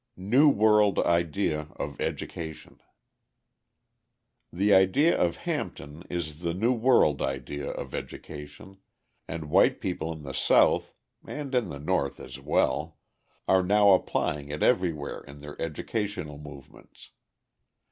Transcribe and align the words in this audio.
New 0.17 0.49
World 0.49 0.97
Idea 0.97 1.67
of 1.75 2.01
Education 2.01 2.81
The 4.51 4.73
idea 4.73 5.15
of 5.15 5.35
Hampton 5.45 6.01
is 6.09 6.39
the 6.41 6.55
new 6.55 6.71
world 6.73 7.21
idea 7.21 7.69
of 7.69 7.93
education, 7.93 8.79
and 9.27 9.51
white 9.51 9.79
people 9.79 10.11
in 10.11 10.23
the 10.23 10.33
South 10.33 10.95
(and 11.23 11.53
in 11.53 11.69
the 11.69 11.77
North 11.77 12.19
as 12.19 12.39
well) 12.39 12.97
are 13.47 13.61
now 13.61 13.91
applying 13.91 14.49
it 14.49 14.63
everywhere 14.63 15.21
in 15.21 15.39
their 15.39 15.61
educational 15.61 16.39
movements. 16.39 17.11